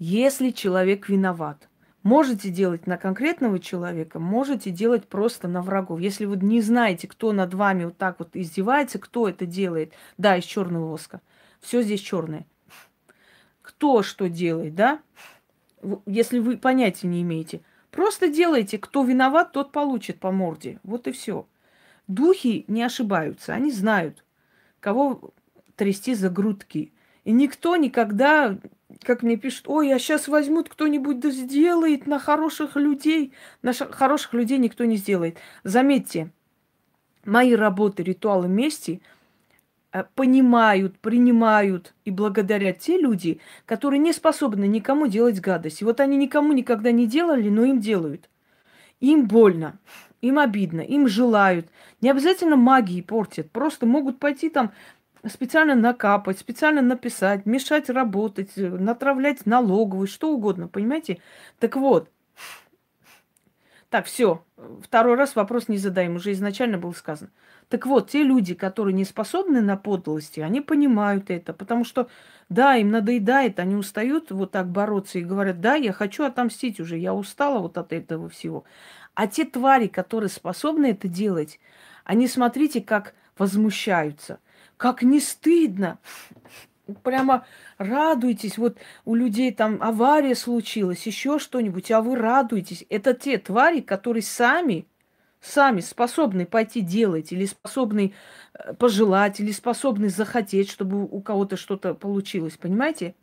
[0.00, 1.68] если человек виноват,
[2.02, 6.00] Можете делать на конкретного человека, можете делать просто на врагов.
[6.00, 10.36] Если вы не знаете, кто над вами вот так вот издевается, кто это делает, да,
[10.36, 11.20] из черного воска.
[11.60, 12.46] Все здесь черное.
[13.60, 15.00] Кто что делает, да?
[16.06, 17.60] Если вы понятия не имеете.
[17.90, 20.78] Просто делайте, кто виноват, тот получит по морде.
[20.82, 21.46] Вот и все.
[22.06, 24.24] Духи не ошибаются, они знают,
[24.80, 25.32] кого
[25.76, 26.92] трясти за грудки.
[27.24, 28.58] И никто никогда
[29.02, 33.32] как мне пишут, ой, а сейчас возьмут кто-нибудь да сделает на хороших людей.
[33.62, 35.38] На хороших людей никто не сделает.
[35.64, 36.30] Заметьте,
[37.24, 39.00] мои работы, ритуалы мести
[39.92, 45.82] э, понимают, принимают и благодарят те люди, которые не способны никому делать гадость.
[45.82, 48.28] И вот они никому никогда не делали, но им делают.
[49.00, 49.78] Им больно,
[50.20, 51.68] им обидно, им желают.
[52.00, 54.72] Не обязательно магии портят, просто могут пойти там
[55.28, 61.20] специально накапать, специально написать, мешать работать, натравлять налоговую, что угодно, понимаете?
[61.58, 62.08] Так вот,
[63.90, 64.44] так, все,
[64.82, 67.30] второй раз вопрос не задаем, уже изначально было сказано.
[67.68, 72.08] Так вот, те люди, которые не способны на подлости, они понимают это, потому что,
[72.48, 76.96] да, им надоедает, они устают вот так бороться и говорят, да, я хочу отомстить уже,
[76.98, 78.64] я устала вот от этого всего.
[79.14, 81.60] А те твари, которые способны это делать,
[82.04, 84.38] они, смотрите, как возмущаются–
[84.80, 85.98] как не стыдно.
[87.02, 87.44] Прямо
[87.76, 88.56] радуйтесь.
[88.56, 92.86] Вот у людей там авария случилась, еще что-нибудь, а вы радуетесь.
[92.88, 94.86] Это те твари, которые сами,
[95.42, 98.14] сами способны пойти делать, или способны
[98.54, 102.56] э, пожелать, или способны захотеть, чтобы у кого-то что-то получилось.
[102.56, 103.14] Понимаете?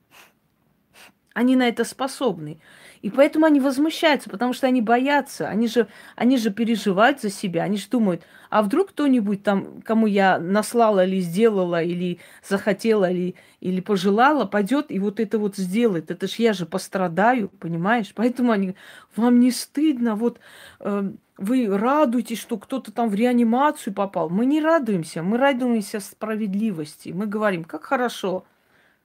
[1.38, 2.58] Они на это способны.
[3.04, 7.62] И поэтому они возмущаются, потому что они боятся, они же, они же переживают за себя,
[7.62, 13.36] они же думают, а вдруг кто-нибудь там, кому я наслала или сделала, или захотела, или,
[13.60, 16.10] или пожелала, пойдет и вот это вот сделает.
[16.10, 18.13] Это ж я же пострадаю, понимаешь?
[18.15, 18.73] Поэтому они,
[19.15, 20.39] вам не стыдно, вот
[20.80, 24.32] э, вы радуетесь, что кто-то там в реанимацию попал.
[24.32, 27.10] Мы не радуемся, мы радуемся справедливости.
[27.10, 28.43] Мы говорим, как хорошо,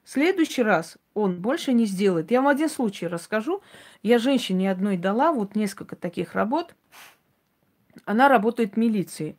[0.05, 2.31] следующий раз он больше не сделает.
[2.31, 3.62] Я вам один случай расскажу.
[4.03, 6.75] Я женщине одной дала вот несколько таких работ.
[8.05, 9.37] Она работает в милиции.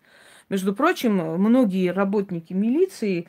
[0.50, 3.28] Между прочим, многие работники милиции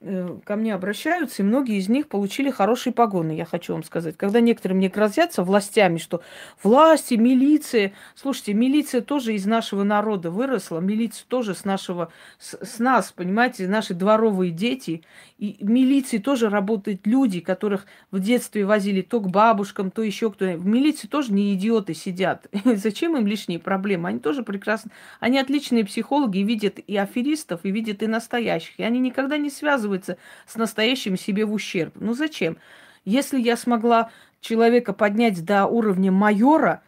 [0.00, 4.16] ко мне обращаются, и многие из них получили хорошие погоны, я хочу вам сказать.
[4.16, 6.20] Когда некоторые мне грозятся властями, что
[6.62, 7.92] власти, милиция...
[8.14, 12.12] Слушайте, милиция тоже из нашего народа выросла, милиция тоже с нашего...
[12.38, 15.02] С, с нас, понимаете, наши дворовые дети.
[15.38, 20.30] И в милиции тоже работают люди, которых в детстве возили то к бабушкам, то еще
[20.30, 22.48] кто В милиции тоже не идиоты сидят.
[22.64, 24.10] Зачем им лишние проблемы?
[24.10, 24.90] Они тоже прекрасно...
[25.20, 28.78] Они отличные психологи, видят и аферистов, и видят и настоящих.
[28.78, 31.94] И они никогда не связывают связывается с настоящим себе в ущерб.
[31.96, 32.58] Ну зачем?
[33.04, 34.10] Если я смогла
[34.40, 36.82] человека поднять до уровня майора,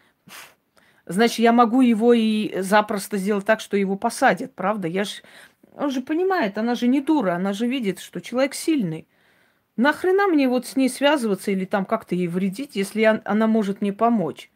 [1.07, 4.89] значит, я могу его и запросто сделать так, что его посадят, правда?
[4.89, 5.23] Я ж...
[5.75, 9.07] Он же понимает, она же не дура, она же видит, что человек сильный.
[9.77, 13.81] Нахрена мне вот с ней связываться или там как-то ей вредить, если я, она может
[13.81, 14.51] мне помочь?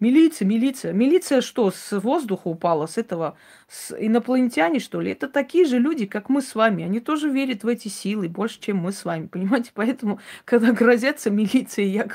[0.00, 0.92] Милиция, милиция.
[0.92, 3.36] Милиция что, с воздуха упала, с этого,
[3.66, 5.10] с инопланетяне, что ли?
[5.10, 6.84] Это такие же люди, как мы с вами.
[6.84, 9.72] Они тоже верят в эти силы больше, чем мы с вами, понимаете?
[9.74, 12.06] Поэтому, когда грозятся милиции, я,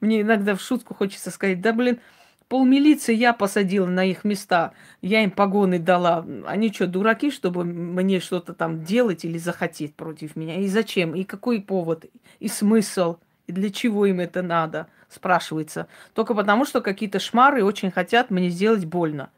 [0.00, 2.00] мне иногда в шутку хочется сказать, да, блин,
[2.48, 6.26] пол милиции я посадила на их места, я им погоны дала.
[6.44, 10.56] Они что, дураки, чтобы мне что-то там делать или захотеть против меня?
[10.56, 11.14] И зачем?
[11.14, 12.06] И какой повод?
[12.40, 13.18] И смысл?
[13.46, 14.88] И для чего им это надо?
[15.08, 15.88] Спрашивается.
[16.14, 19.30] Только потому, что какие-то шмары очень хотят мне сделать больно.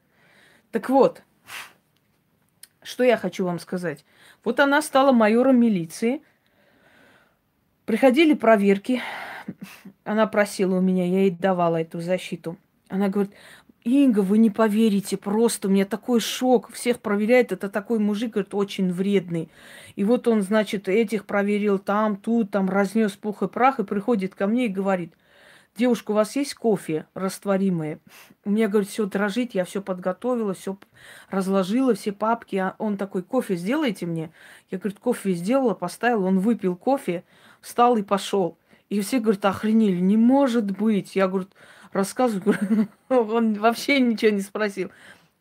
[0.70, 1.22] Так вот,
[2.82, 4.04] что я хочу вам сказать.
[4.44, 6.22] Вот она стала майором милиции.
[7.84, 9.02] Приходили проверки.
[10.04, 12.56] Она просила у меня, я ей давала эту защиту.
[12.88, 13.32] Она говорит,
[13.82, 16.70] Инга, вы не поверите, просто у меня такой шок.
[16.72, 19.48] Всех проверяет, это такой мужик, говорит, очень вредный.
[19.96, 24.34] И вот он, значит, этих проверил там, тут, там, разнес пух и прах, и приходит
[24.34, 25.14] ко мне и говорит,
[25.76, 28.00] девушка, у вас есть кофе растворимое?
[28.44, 30.76] У меня, говорит, все дрожит, я все подготовила, все
[31.30, 32.56] разложила, все папки.
[32.56, 34.30] А он такой, кофе сделайте мне?
[34.70, 37.24] Я, говорит, кофе сделала, поставила, он выпил кофе,
[37.60, 38.58] встал и пошел.
[38.88, 41.16] И все, говорят, охренели, не может быть.
[41.16, 41.48] Я, говорю,
[41.92, 44.90] рассказываю, он вообще ничего не спросил.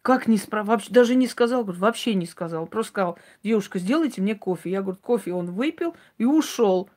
[0.02, 0.68] Как не спросил?
[0.68, 2.68] Вообще, даже не сказал, говорю, вообще не сказал.
[2.68, 4.70] Просто сказал, девушка, сделайте мне кофе.
[4.70, 6.90] Я говорю, кофе он выпил и ушел.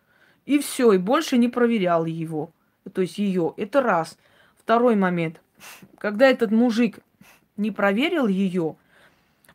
[0.44, 2.52] И все, и больше не проверял его
[2.90, 3.54] то есть ее.
[3.56, 4.18] Это раз.
[4.56, 5.40] Второй момент.
[5.98, 6.98] Когда этот мужик
[7.56, 8.76] не проверил ее,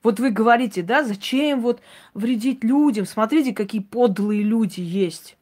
[0.04, 1.82] вот вы говорите, да, зачем вот
[2.14, 3.06] вредить людям?
[3.06, 5.38] Смотрите, какие подлые люди есть.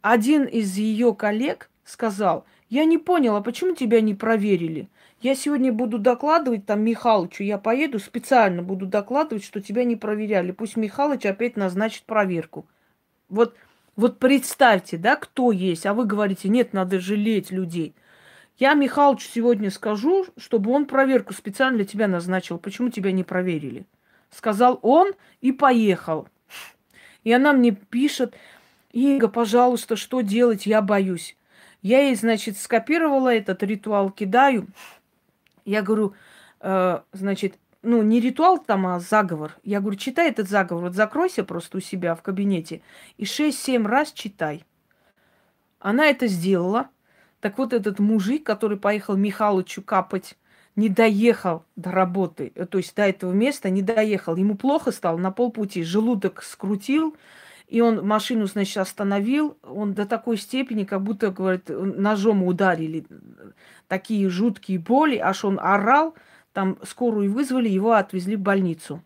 [0.00, 4.88] Один из ее коллег сказал, я не поняла, почему тебя не проверили?
[5.20, 10.50] Я сегодня буду докладывать там Михалычу, я поеду специально буду докладывать, что тебя не проверяли.
[10.50, 12.66] Пусть Михалыч опять назначит проверку.
[13.28, 13.54] Вот
[13.96, 17.94] вот представьте, да, кто есть, а вы говорите, нет, надо жалеть людей.
[18.58, 22.58] Я Михалычу сегодня скажу, чтобы он проверку специально для тебя назначил.
[22.58, 23.86] Почему тебя не проверили?
[24.30, 26.28] Сказал он и поехал.
[27.24, 28.34] И она мне пишет,
[28.92, 30.66] Инга, пожалуйста, что делать?
[30.66, 31.36] Я боюсь.
[31.82, 34.66] Я ей, значит, скопировала этот ритуал, кидаю.
[35.64, 36.14] Я говорю,
[36.60, 39.56] э, значит, ну, не ритуал там, а заговор.
[39.64, 42.80] Я говорю, читай этот заговор, вот закройся просто у себя в кабинете
[43.18, 44.64] и 6-7 раз читай.
[45.80, 46.88] Она это сделала.
[47.40, 50.38] Так вот этот мужик, который поехал Михалычу капать,
[50.76, 54.36] не доехал до работы, э, то есть до этого места не доехал.
[54.36, 57.16] Ему плохо стало на полпути, желудок скрутил,
[57.66, 59.58] и он машину, значит, остановил.
[59.62, 63.04] Он до такой степени, как будто, говорит, ножом ударили.
[63.88, 66.14] Такие жуткие боли, аж он орал–
[66.52, 69.02] там скорую вызвали, его отвезли в больницу.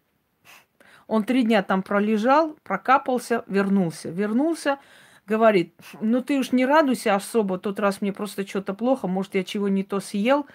[1.07, 4.11] Он три дня там пролежал, прокапался, вернулся.
[4.11, 4.79] Вернулся,
[5.27, 9.45] говорит, ну ты уж не радуйся особо, тот раз мне просто что-то плохо, может, я
[9.45, 10.47] чего не то съел.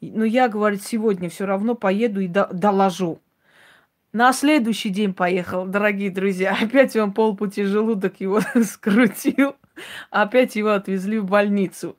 [0.00, 3.20] Но я, говорит, сегодня все равно поеду и до доложу.
[4.12, 6.56] На следующий день поехал, дорогие друзья.
[6.60, 9.54] Опять он полпути желудок его скрутил.
[10.10, 11.96] Опять его отвезли в больницу.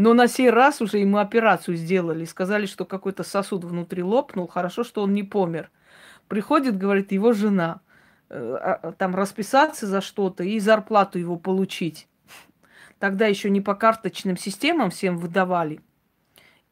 [0.00, 2.24] Но на сей раз уже ему операцию сделали.
[2.24, 4.46] Сказали, что какой-то сосуд внутри лопнул.
[4.48, 5.70] Хорошо, что он не помер.
[6.26, 7.82] Приходит, говорит, его жена.
[8.30, 12.08] Э, а, а, там расписаться за что-то и зарплату его получить.
[12.98, 15.82] Тогда еще не по карточным системам всем выдавали.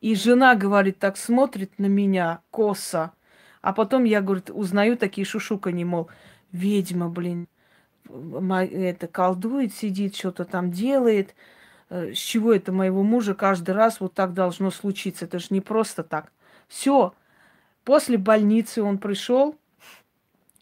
[0.00, 3.12] И жена, говорит, так смотрит на меня косо.
[3.60, 6.08] А потом я, говорит, узнаю такие шушукани, мол,
[6.50, 7.46] ведьма, блин,
[8.08, 11.34] это колдует, сидит, что-то там делает.
[11.90, 15.24] Э, с чего это моего мужа каждый раз вот так должно случиться?
[15.24, 16.32] Это же не просто так.
[16.68, 17.14] Все.
[17.84, 19.56] После больницы он пришел.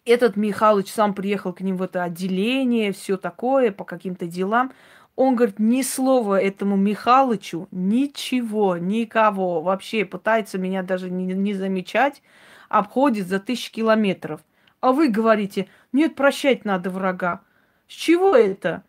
[0.05, 4.73] Этот Михалыч сам приехал к ним в это отделение, все такое, по каким-то делам.
[5.17, 9.63] Он говорит, ни слова этому Михалычу, ничего, никого.
[9.63, 12.23] Вообще пытается меня даже не, не замечать,
[12.69, 14.43] обходит за тысячи километров.
[14.81, 17.41] А вы говорите, нет, прощать надо врага.
[17.89, 18.85] С чего это?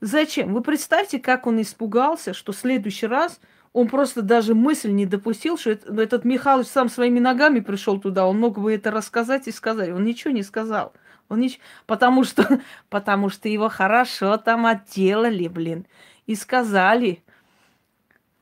[0.00, 0.54] Зачем?
[0.54, 3.38] Вы представьте, как он испугался, что в следующий раз
[3.72, 8.26] он просто даже мысль не допустил, что это, этот Михалыч сам своими ногами пришел туда.
[8.26, 9.90] Он мог бы это рассказать и сказать.
[9.90, 10.92] Он ничего не сказал.
[11.28, 15.86] Он ничего, потому что, потому что его хорошо там отделали, блин,
[16.26, 17.22] и сказали.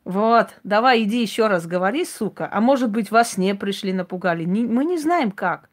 [0.05, 2.49] Вот, давай иди еще раз говори, сука.
[2.51, 4.45] А может быть, во сне пришли, напугали.
[4.45, 5.69] Не, мы не знаем как.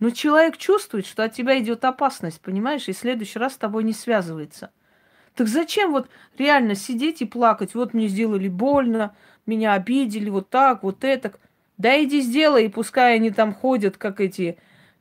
[0.00, 3.84] Но человек чувствует, что от тебя идет опасность, понимаешь, и в следующий раз с тобой
[3.84, 4.70] не связывается.
[5.34, 7.74] Так зачем вот реально сидеть и плакать?
[7.74, 9.14] Вот мне сделали больно,
[9.46, 11.32] меня обидели, вот так, вот это.
[11.78, 14.58] Да иди сделай, и пускай они там ходят, как эти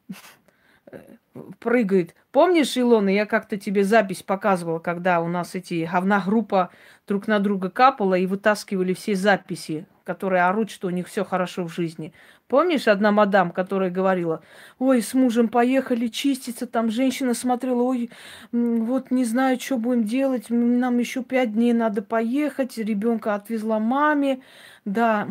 [1.60, 2.16] прыгает.
[2.32, 6.70] Помнишь, Илона, я как-то тебе запись показывала, когда у нас эти говна группа
[7.08, 11.64] друг на друга капала и вытаскивали все записи, которые орут, что у них все хорошо
[11.64, 12.14] в жизни.
[12.48, 14.44] Помнишь, одна мадам, которая говорила,
[14.78, 18.12] ой, с мужем поехали чиститься, там женщина смотрела, ой,
[18.52, 24.42] вот не знаю, что будем делать, нам еще пять дней надо поехать, ребенка отвезла маме,
[24.86, 25.30] да,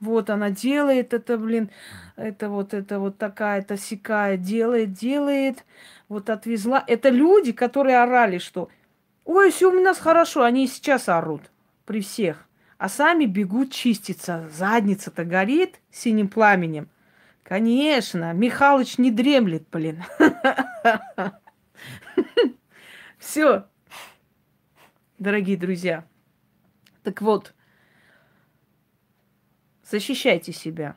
[0.00, 1.70] вот она делает это, блин,
[2.16, 5.64] это вот, это вот такая-то сякая, делает, делает,
[6.08, 6.82] вот отвезла.
[6.86, 8.68] Это люди, которые орали, что
[9.24, 11.50] ой, все у нас хорошо, они и сейчас орут
[11.84, 12.48] при всех,
[12.78, 14.48] а сами бегут чиститься.
[14.52, 16.88] Задница-то горит синим пламенем.
[17.42, 20.02] Конечно, Михалыч не дремлет, блин.
[23.18, 23.66] Все,
[25.18, 26.04] дорогие друзья.
[27.02, 27.54] Так вот,
[29.88, 30.96] Защищайте себя.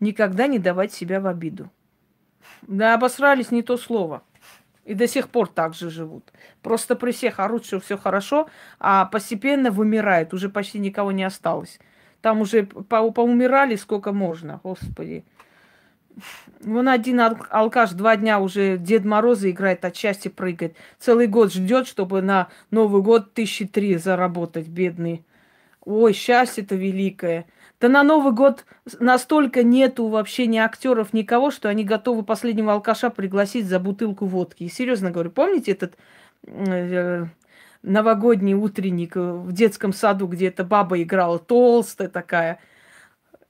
[0.00, 1.70] Никогда не давать себя в обиду.
[2.62, 4.22] Да, обосрались не то слово.
[4.84, 6.32] И до сих пор так же живут.
[6.62, 10.34] Просто при всех орут, что все хорошо, а постепенно вымирает.
[10.34, 11.78] Уже почти никого не осталось.
[12.20, 15.24] Там уже по поумирали сколько можно, господи.
[16.60, 20.76] Вон один алкаш два дня уже Дед Мороза играет, от счастья прыгает.
[20.98, 25.24] Целый год ждет, чтобы на Новый год тысячи три заработать, бедный.
[25.84, 27.46] Ой, счастье-то великое.
[27.84, 28.64] Да на Новый год
[28.98, 34.62] настолько нету вообще ни актеров, никого, что они готовы последнего алкаша пригласить за бутылку водки.
[34.62, 35.98] И серьезно говорю, помните этот
[36.46, 37.26] э,
[37.82, 42.58] новогодний утренник в детском саду, где эта баба играла, толстая такая,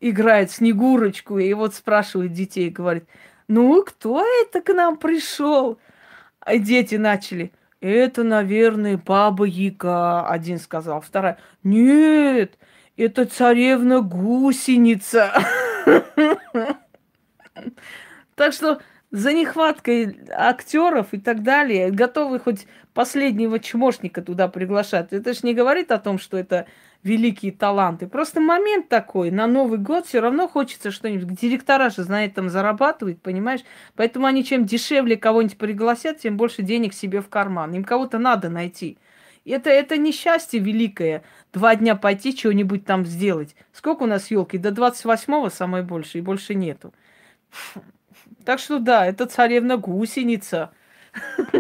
[0.01, 3.05] играет Снегурочку, и вот спрашивает детей, говорит,
[3.47, 5.78] ну, кто это к нам пришел?
[6.41, 12.59] А дети начали, это, наверное, баба Яга, один сказал, вторая, нет,
[12.97, 15.32] это царевна гусеница.
[18.34, 18.80] Так что
[19.11, 25.12] за нехваткой актеров и так далее готовы хоть последнего чмошника туда приглашать.
[25.12, 26.66] Это ж не говорит о том, что это
[27.05, 28.07] великие таланты.
[28.09, 29.30] Просто момент такой.
[29.30, 31.38] На Новый год все равно хочется что-нибудь.
[31.38, 33.61] Директора же, знает, там зарабатывают, понимаешь?
[33.95, 37.74] Поэтому они чем дешевле кого-нибудь пригласят, тем больше денег себе в карман.
[37.74, 38.99] Им кого-то надо найти.
[39.45, 41.22] Это, это несчастье великое.
[41.53, 43.55] Два дня пойти что-нибудь там сделать.
[43.72, 44.57] Сколько у нас елки?
[44.57, 46.95] До 28-го самое больше, и больше нету.
[48.45, 50.72] Так что да, это царевна гусеница.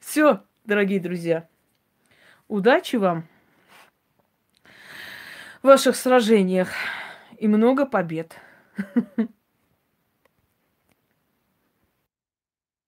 [0.00, 1.48] Все, дорогие друзья.
[2.48, 3.26] Удачи вам
[5.62, 6.68] в ваших сражениях
[7.38, 8.36] и много побед.